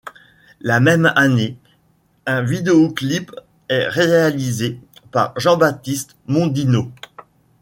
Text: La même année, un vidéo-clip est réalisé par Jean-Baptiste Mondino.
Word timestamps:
La 0.61 0.79
même 0.79 1.13
année, 1.15 1.55
un 2.25 2.41
vidéo-clip 2.41 3.31
est 3.69 3.87
réalisé 3.87 4.79
par 5.11 5.31
Jean-Baptiste 5.39 6.15
Mondino. 6.25 6.91